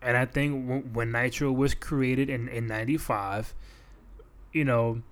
[0.00, 3.54] And I think when Nitro was created in in '95,
[4.52, 5.02] you know,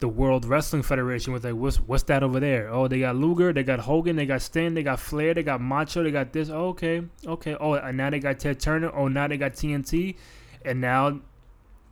[0.00, 2.72] the World Wrestling Federation was like, what's what's that over there?
[2.72, 5.60] Oh, they got Luger, they got Hogan, they got Sting, they got Flair, they got
[5.60, 6.48] Macho, they got this.
[6.48, 7.54] Oh, okay, okay.
[7.60, 8.90] Oh, and now they got Ted Turner.
[8.94, 10.16] Oh, now they got TNT,
[10.64, 11.20] and now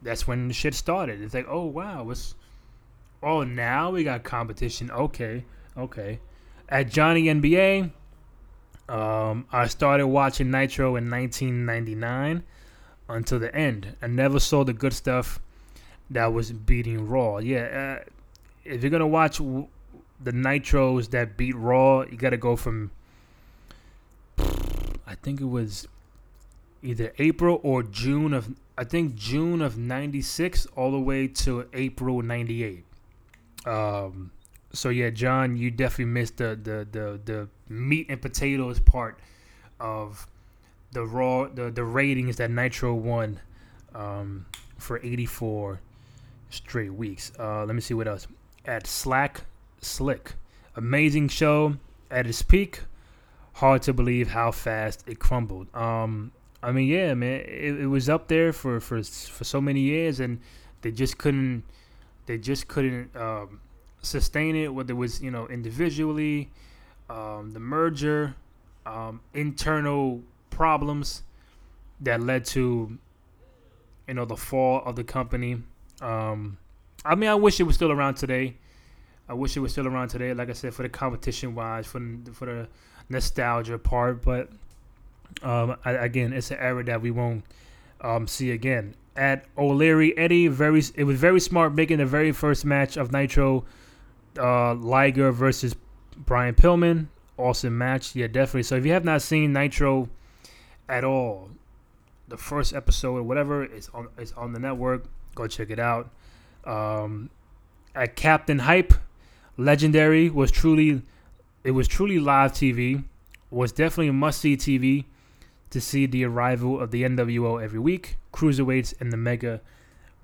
[0.03, 1.21] that's when the shit started.
[1.21, 2.35] It's like, oh wow, what's
[3.23, 4.91] oh now we got competition.
[4.91, 5.45] Okay,
[5.77, 6.21] okay.
[6.69, 7.91] At Johnny NBA,
[8.89, 12.45] um, I started watching Nitro in 1999.
[13.09, 13.97] until the end.
[14.03, 15.41] I never saw the good stuff
[16.11, 17.39] that was beating Raw.
[17.39, 18.05] Yeah, uh,
[18.65, 19.69] if you're gonna watch w-
[20.23, 22.91] the Nitros that beat Raw, you got to go from
[25.07, 25.89] I think it was
[26.83, 32.23] either April or June of I think June of 96 all the way to April
[32.23, 32.85] 98.
[33.67, 34.31] Um
[34.73, 39.19] so yeah, John, you definitely missed the the the the meat and potatoes part
[39.81, 40.27] of
[40.93, 43.41] the raw the the ratings that Nitro won
[43.95, 45.81] um, for 84
[46.51, 47.33] straight weeks.
[47.39, 48.27] Uh, let me see what else.
[48.65, 49.43] At Slack
[49.81, 50.35] Slick,
[50.77, 51.77] amazing show
[52.11, 52.83] at its peak.
[53.55, 55.75] Hard to believe how fast it crumbled.
[55.75, 56.33] Um,
[56.63, 60.19] I mean, yeah, man, it, it was up there for, for for so many years,
[60.21, 60.41] and
[60.83, 61.63] they just couldn't
[62.27, 63.61] they just couldn't um,
[64.03, 64.75] sustain it.
[64.75, 66.51] Whether it was you know individually,
[67.09, 68.35] um, the merger,
[68.87, 71.23] um, internal problems
[72.01, 72.99] that led to
[74.09, 75.63] you know the fall of the company.
[76.01, 76.59] Um,
[77.05, 78.57] I mean, I wish it was still around today.
[79.29, 80.35] I wish it was still around today.
[80.35, 82.01] Like I said, for the competition wise, for
[82.33, 82.69] for the
[83.09, 84.51] nostalgia part, but
[85.43, 87.45] um, again, it's an era that we won't
[88.01, 88.95] um, see again.
[89.17, 93.65] At O'Leary Eddie, very it was very smart making the very first match of Nitro,
[94.39, 95.75] uh, Liger versus
[96.17, 97.09] Brian Pillman.
[97.37, 98.63] Awesome match, yeah, definitely.
[98.63, 100.09] So if you have not seen Nitro
[100.89, 101.51] at all,
[102.29, 105.05] the first episode or whatever is on is on the network.
[105.35, 106.11] Go check it out.
[106.65, 107.31] Um,
[107.95, 108.95] at Captain Hype,
[109.57, 111.03] Legendary was truly
[111.65, 113.05] it was truly live TV.
[113.51, 115.07] Was definitely must see TV
[115.71, 119.61] to see the arrival of the NWO every week, cruiserweights, and the mega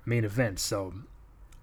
[0.07, 0.59] main event.
[0.59, 0.95] So,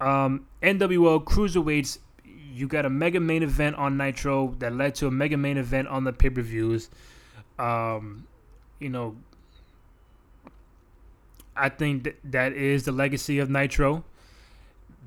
[0.00, 5.10] um, NWO cruiserweights, you got a mega main event on Nitro that led to a
[5.10, 6.90] mega main event on the pay per views.
[7.58, 8.26] Um,
[8.78, 9.16] you know,
[11.56, 14.04] I think that, that is the legacy of Nitro.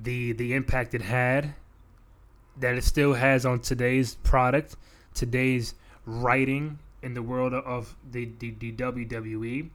[0.01, 1.55] The the impact it had,
[2.57, 4.75] that it still has on today's product,
[5.13, 5.73] today's
[6.05, 9.69] writing in the world of the, the, the WWE,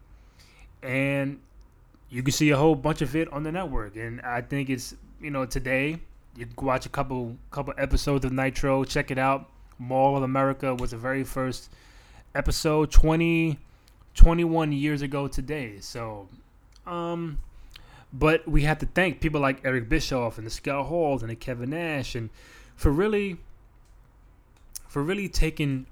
[0.83, 1.39] and
[2.11, 3.97] you can see a whole bunch of it on the network.
[3.97, 6.01] And I think it's you know today
[6.37, 9.49] you can watch a couple couple episodes of Nitro, check it out.
[9.79, 11.71] Mall of America was the very first
[12.35, 13.59] episode 20,
[14.15, 15.79] 21 years ago today.
[15.81, 16.29] So
[16.87, 17.39] um,
[18.13, 21.37] but we have to thank people like Eric Bischoff and the Scott Halls and the
[21.37, 22.29] Kevin Nash and
[22.75, 23.39] for really
[24.89, 25.87] for really taking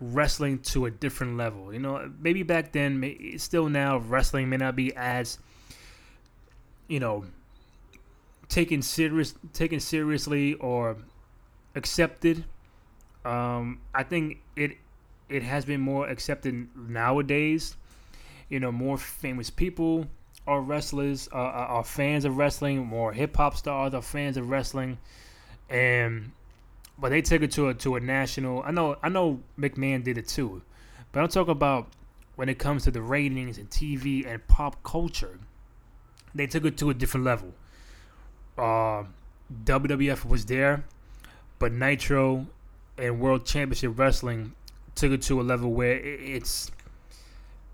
[0.00, 1.72] wrestling to a different level.
[1.72, 5.38] You know, maybe back then, still now, wrestling may not be as
[6.88, 7.24] you know
[8.48, 10.96] taken serious taken seriously or
[11.74, 12.44] accepted.
[13.24, 14.78] Um, I think it
[15.28, 17.76] it has been more accepted nowadays
[18.48, 20.06] you know, more famous people
[20.46, 22.86] are wrestlers, uh, are fans of wrestling.
[22.86, 24.98] More hip hop stars are fans of wrestling,
[25.68, 26.32] and
[27.00, 28.62] but they took it to a to a national.
[28.62, 30.62] I know I know McMahon did it too,
[31.12, 31.88] but I'm talking about
[32.36, 35.38] when it comes to the ratings and TV and pop culture.
[36.34, 37.54] They took it to a different level.
[38.56, 39.04] Uh,
[39.64, 40.84] WWF was there,
[41.58, 42.46] but Nitro
[42.98, 44.52] and World Championship Wrestling
[44.94, 46.70] took it to a level where it's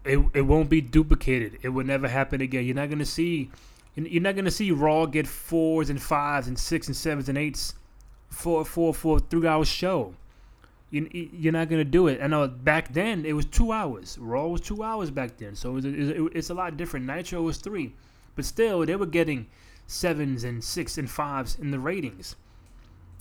[0.04, 1.58] it, it won't be duplicated.
[1.62, 2.64] It will never happen again.
[2.64, 3.50] You're not gonna see
[3.96, 7.74] you're not gonna see Raw get fours and fives and six and sevens and eights
[8.28, 10.14] for for for a three hour show.
[10.90, 12.20] You, you're not gonna do it.
[12.22, 14.16] I know back then it was two hours.
[14.18, 17.06] Raw was two hours back then, so it was, it, it's a lot different.
[17.06, 17.94] Nitro was three,
[18.36, 19.46] but still they were getting
[19.86, 22.36] sevens and six and fives in the ratings,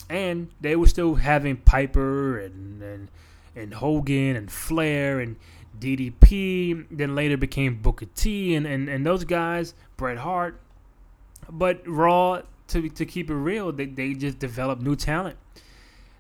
[0.10, 3.08] and they were still having Piper and and
[3.56, 5.36] and Hogan and Flair and
[5.80, 10.60] DDP, then later became Booker T, and, and, and those guys, Bret Hart.
[11.50, 15.38] But Raw, to, to keep it real, they, they just developed new talent.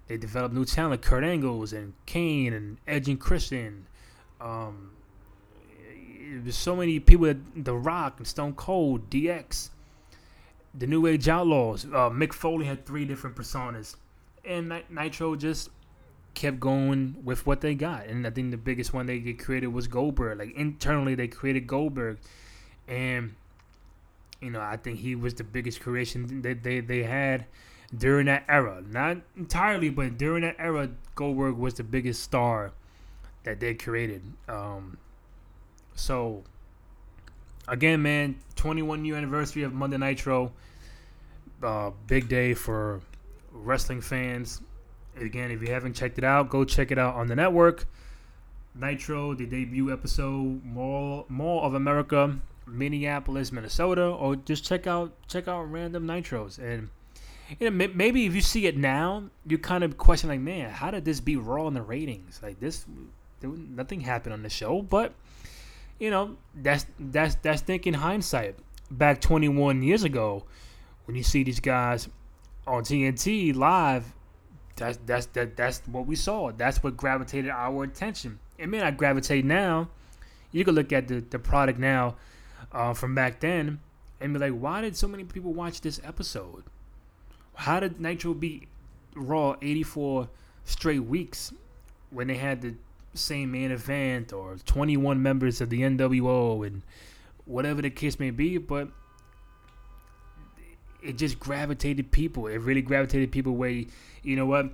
[0.07, 3.87] They developed new talent, Kurt Angles and Kane and Edge and Christian.
[4.41, 4.91] Um,
[6.41, 9.69] there's so many people, The Rock and Stone Cold, DX,
[10.73, 11.85] the New Age Outlaws.
[11.85, 13.95] Uh, Mick Foley had three different personas.
[14.43, 15.69] And Nitro just
[16.33, 18.07] kept going with what they got.
[18.07, 20.39] And I think the biggest one they created was Goldberg.
[20.39, 22.17] Like internally, they created Goldberg,
[22.87, 23.35] and
[24.43, 27.45] you know I think he was the biggest creation that they they had
[27.95, 28.83] during that era.
[28.87, 32.71] Not entirely, but during that era, Goldberg was the biggest star
[33.43, 34.23] that they created.
[34.47, 34.97] Um,
[35.95, 36.43] so
[37.67, 40.51] again, man, 21 year anniversary of Monday Nitro.
[41.61, 43.01] Uh, big day for
[43.51, 44.61] wrestling fans.
[45.15, 47.85] Again, if you haven't checked it out, go check it out on the network.
[48.75, 55.47] Nitro, the debut episode, Mall Mall of America, Minneapolis, Minnesota, or just check out check
[55.47, 56.57] out random Nitros.
[56.57, 56.89] And
[57.59, 60.91] you know, maybe if you see it now, you kind of question like, man, how
[60.91, 62.39] did this be raw in the ratings?
[62.41, 62.85] Like this,
[63.41, 65.13] nothing happened on the show, but
[65.99, 68.55] you know, that's that's that's thinking hindsight.
[68.91, 70.45] Back 21 years ago,
[71.05, 72.09] when you see these guys
[72.67, 74.05] on TNT live,
[74.75, 76.51] that's that's that that's what we saw.
[76.51, 78.39] That's what gravitated our attention.
[78.57, 79.89] It may not gravitate now.
[80.51, 82.15] You could look at the the product now
[82.73, 83.79] uh, from back then
[84.19, 86.63] and be like, why did so many people watch this episode?
[87.55, 88.67] How did Nitro beat
[89.15, 90.29] Raw 84
[90.65, 91.53] straight weeks
[92.09, 92.75] when they had the
[93.13, 96.81] same main event or 21 members of the NWO and
[97.45, 98.57] whatever the case may be?
[98.57, 98.87] But
[101.03, 102.47] it just gravitated people.
[102.47, 104.71] It really gravitated people where, you know what?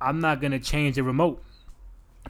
[0.00, 1.42] I'm not going to change the remote.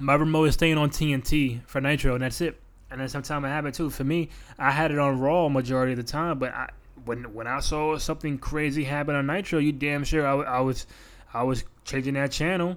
[0.00, 2.60] My remote is staying on TNT for Nitro, and that's it.
[2.90, 3.90] And then sometimes it too.
[3.90, 6.70] For me, I had it on Raw majority of the time, but I,
[7.04, 10.86] when when I saw something crazy happen on Nitro, you damn sure I, I was
[11.32, 12.76] I was changing that channel,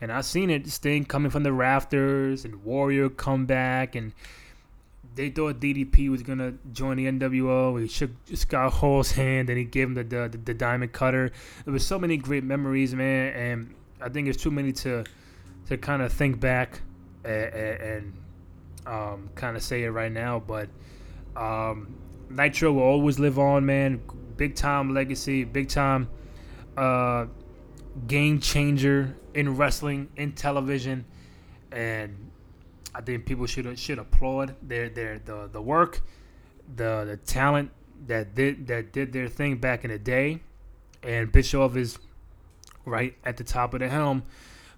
[0.00, 0.68] and I seen it.
[0.68, 4.12] Sting coming from the rafters and Warrior come back, and
[5.14, 7.80] they thought DDP was gonna join the NWO.
[7.80, 11.32] He shook Scott Hall's hand, and he gave him the, the the, diamond cutter.
[11.64, 15.04] There was so many great memories, man, and I think it's too many to
[15.66, 16.80] to kind of think back
[17.24, 18.12] and, and
[18.88, 20.42] um, kind of say it right now.
[20.44, 20.68] But
[21.36, 21.96] um,
[22.30, 24.00] Nitro will always live on, man.
[24.36, 26.08] Big time legacy, big time
[26.76, 27.26] uh,
[28.06, 31.04] game changer in wrestling, in television,
[31.72, 32.30] and
[32.94, 36.00] I think people should should applaud their their the, the work,
[36.76, 37.70] the the talent
[38.06, 40.40] that did that did their thing back in the day,
[41.02, 41.98] and Bischoff is
[42.84, 44.22] right at the top of the helm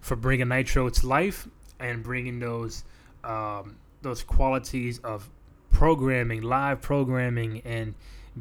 [0.01, 1.47] for bringing Nitro to life
[1.79, 2.83] and bringing those
[3.23, 5.29] um, those qualities of
[5.69, 7.95] programming, live programming, and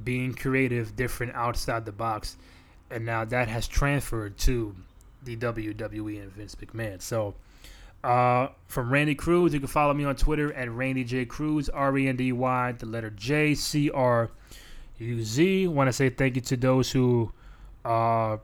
[0.04, 2.36] being creative, different outside the box,
[2.90, 4.74] and now that has transferred to
[5.22, 7.00] the WWE and Vince McMahon.
[7.00, 7.34] So
[8.02, 11.96] uh, from Rendy Cruz, you can follow me on Twitter at Rendy J Cruz, R
[11.98, 14.30] E N D Y, the letter J C R
[14.98, 15.68] U Z.
[15.68, 17.32] Want to say thank you to those who
[17.84, 18.38] uh,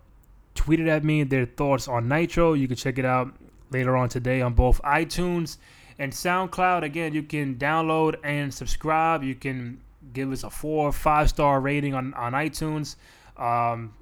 [0.55, 2.53] tweeted at me their thoughts on Nitro.
[2.53, 3.33] You can check it out
[3.71, 5.59] later on today on both iTunes
[5.99, 6.83] and SoundCloud.
[6.83, 9.23] Again, you can download and subscribe.
[9.23, 9.81] You can
[10.13, 12.97] give us a four or five star rating on, on iTunes.
[13.37, 13.95] Um,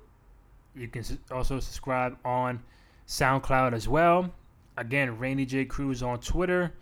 [0.75, 2.63] you can also subscribe on
[3.07, 4.33] SoundCloud as well.
[4.77, 5.65] Again, Rendy J.
[5.65, 6.73] Cruz on Twitter.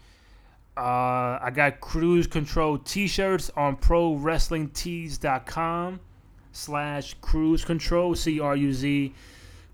[0.76, 6.00] Uh, I got Cruz Control t-shirts on ProWrestlingTees.com
[6.52, 9.14] slash Cruz Control, C-R-U-Z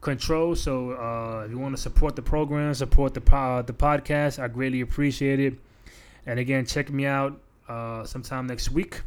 [0.00, 0.54] Control.
[0.54, 4.48] So uh, if you want to support the program, support the, uh, the podcast, I
[4.48, 5.54] greatly appreciate it.
[6.26, 9.02] And again, check me out uh, sometime next week.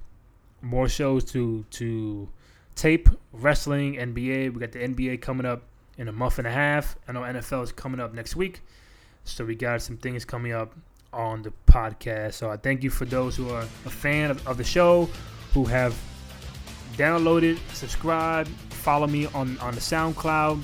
[0.61, 2.29] More shows to to
[2.75, 4.53] tape, wrestling, NBA.
[4.53, 5.63] We got the NBA coming up
[5.97, 6.95] in a month and a half.
[7.07, 8.61] I know NFL is coming up next week.
[9.23, 10.73] So we got some things coming up
[11.13, 12.33] on the podcast.
[12.33, 15.09] So I thank you for those who are a fan of, of the show,
[15.53, 15.95] who have
[16.97, 20.61] downloaded, subscribed, follow me on, on the SoundCloud,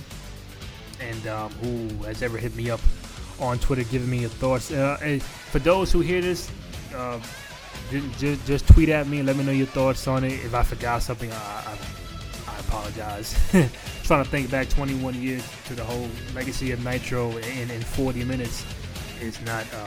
[1.02, 2.80] and um, who has ever hit me up
[3.40, 4.72] on Twitter giving me your thoughts.
[4.72, 5.20] Uh,
[5.52, 6.50] for those who hear this,
[6.96, 7.20] uh,
[8.18, 10.34] just, just tweet at me and let me know your thoughts on it.
[10.34, 11.78] If I forgot something, I,
[12.48, 13.34] I apologize.
[14.04, 18.24] Trying to think back 21 years to the whole legacy of Nitro in, in 40
[18.24, 18.66] minutes
[19.22, 19.78] is not, uh,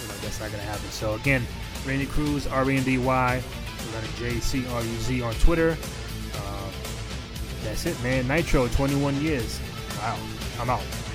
[0.00, 0.90] you know, that's not going to happen.
[0.90, 1.42] So again,
[1.84, 3.42] Rendy Cruz, R-E-N-D-Y,
[4.18, 5.76] J C R U Z on Twitter.
[6.34, 6.70] Uh,
[7.64, 8.28] that's it, man.
[8.28, 9.60] Nitro, 21 years.
[10.00, 10.16] Wow.
[10.58, 11.09] I'm out.